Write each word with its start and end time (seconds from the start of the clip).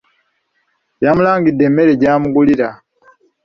Yamulangidde 1.03 1.63
emmere 1.67 1.93
gy'amugulra. 2.01 2.67